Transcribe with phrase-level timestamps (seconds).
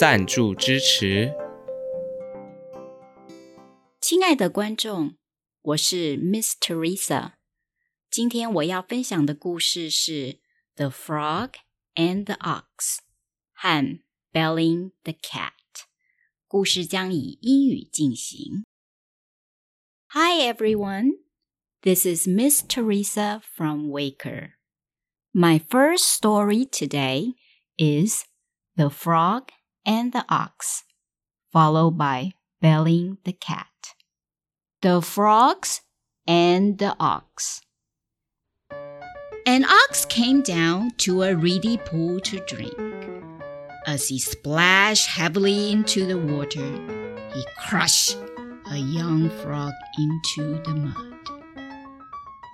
[0.00, 1.32] 赞助支持。
[4.00, 5.16] 亲爱的观众，
[5.62, 7.32] 我是 Miss Teresa。
[8.10, 10.12] 今天我要分享的故事是《
[10.76, 11.54] The Frog
[11.94, 12.98] and the Ox》
[13.52, 13.84] 和《
[14.32, 15.50] Belling the Cat》。
[16.46, 18.64] 故事将以英语进行。
[20.10, 21.18] Hi everyone,
[21.82, 24.52] this is Miss Teresa from Waker.
[25.32, 27.34] My first story today
[27.76, 28.24] is
[28.76, 29.48] The Frog
[29.85, 30.83] and the Ox,
[31.51, 33.67] followed by Belling the Cat.
[34.81, 35.81] The Frogs
[36.27, 37.61] and the Ox.
[39.45, 42.77] An ox came down to a reedy pool to drink.
[43.87, 46.71] As he splashed heavily into the water,
[47.33, 48.17] he crushed
[48.71, 51.11] a young frog into the mud.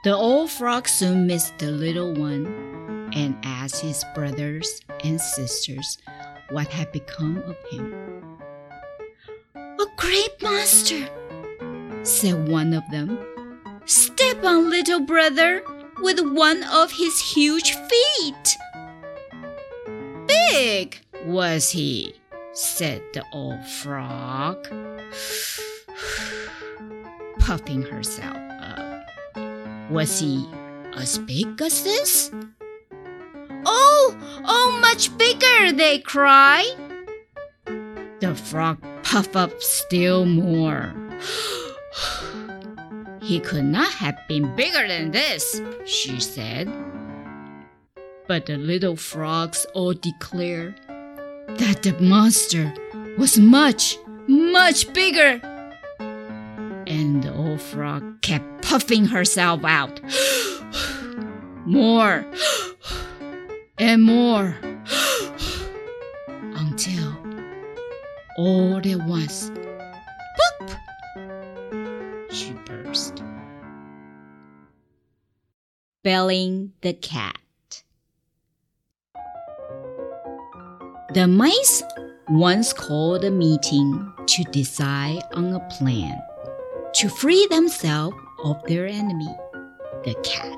[0.03, 2.45] The old frog soon missed the little one
[3.13, 5.97] and asked his brothers and sisters
[6.49, 7.93] what had become of him.
[9.55, 11.07] A great monster,
[12.03, 13.19] said one of them.
[13.85, 15.63] Step on, little brother,
[16.01, 18.57] with one of his huge feet.
[20.27, 22.15] Big was he,
[22.53, 24.67] said the old frog,
[27.39, 29.05] puffing herself up.
[29.89, 30.47] Was he
[30.95, 32.31] as big as this?
[34.09, 36.63] Oh, oh, much bigger, they cry.
[38.19, 40.93] The frog puffed up still more.
[43.21, 46.71] he could not have been bigger than this, she said.
[48.27, 50.79] But the little frogs all declared
[51.57, 52.73] that the monster
[53.17, 55.41] was much, much bigger.
[56.87, 59.99] And the old frog kept puffing herself out.
[61.65, 62.25] more
[63.79, 64.55] and more
[66.27, 67.15] until
[68.37, 69.51] all at once,
[70.37, 70.77] boop,
[72.31, 73.23] she burst.
[76.03, 77.37] Belling the cat.
[81.13, 81.83] The mice
[82.29, 86.21] once called a meeting to decide on a plan
[86.95, 89.35] to free themselves of their enemy,
[90.03, 90.57] the cat.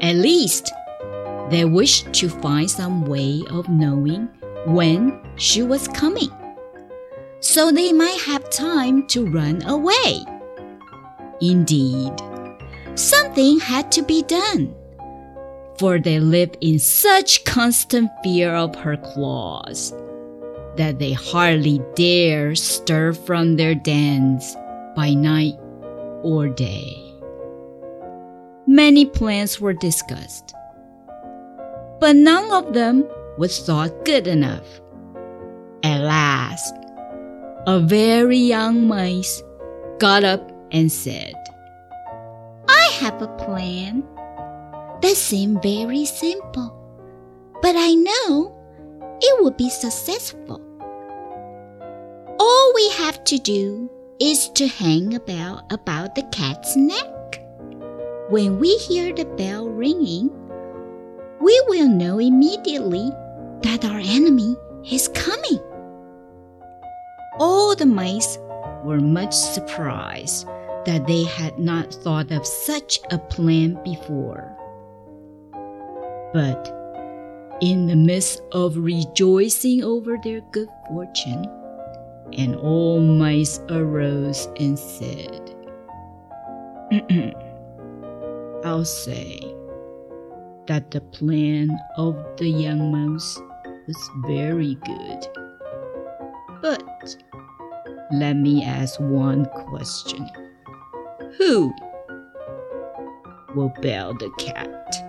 [0.00, 0.72] At least
[1.50, 4.28] they wished to find some way of knowing
[4.66, 6.30] when she was coming,
[7.40, 10.24] so they might have time to run away.
[11.40, 12.12] Indeed,
[12.94, 14.74] something had to be done,
[15.78, 19.92] for they lived in such constant fear of her claws
[20.76, 24.56] that they hardly dare stir from their dens
[24.94, 25.58] by night
[26.22, 26.96] or day.
[28.66, 30.54] Many plans were discussed
[32.00, 33.06] but none of them
[33.38, 34.80] was thought good enough.
[35.82, 36.74] At last,
[37.66, 39.42] a very young mice
[39.98, 41.34] got up and said,
[42.68, 44.04] I have a plan
[45.02, 46.76] that seems very simple,
[47.62, 48.56] but I know
[49.20, 50.60] it will be successful.
[52.38, 57.42] All we have to do is to hang a bell about the cat's neck.
[58.28, 60.30] When we hear the bell ringing,
[61.40, 63.10] we will know immediately
[63.62, 64.56] that our enemy
[64.90, 65.58] is coming.
[67.38, 68.38] All the mice
[68.84, 70.46] were much surprised
[70.84, 74.56] that they had not thought of such a plan before.
[76.32, 76.76] But
[77.60, 81.46] in the midst of rejoicing over their good fortune,
[82.32, 85.56] and all mice arose and said,
[88.64, 89.40] I'll say,
[90.70, 93.40] that the plan of the young mouse
[93.88, 95.26] was very good.
[96.62, 97.16] But
[98.12, 100.24] let me ask one question
[101.38, 101.74] Who
[103.56, 104.99] will bell the cat?